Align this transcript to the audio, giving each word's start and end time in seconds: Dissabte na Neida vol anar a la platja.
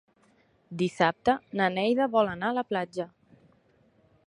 Dissabte 0.81 1.35
na 1.61 1.67
Neida 1.75 2.09
vol 2.17 2.33
anar 2.33 2.51
a 2.53 2.57
la 2.61 2.65
platja. 2.73 3.09